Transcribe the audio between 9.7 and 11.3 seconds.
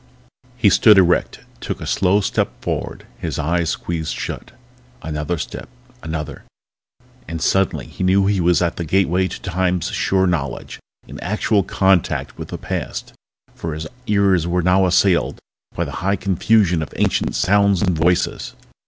sure knowledge, in